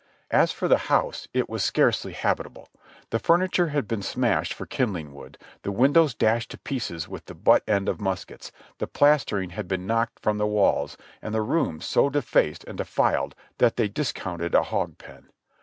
[0.31, 2.69] As for the house, it was scarcely habitable;
[3.11, 7.35] the furniture had been smashed for kindling wood, the windows dashed to pieces with the
[7.35, 11.85] butt end of muskets, the plastering had been knocked from the walls and the rooms
[11.85, 15.29] so defaced and defiled that they discounted a hog pen.